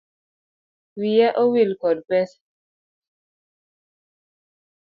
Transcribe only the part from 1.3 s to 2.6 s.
owil kod pesa.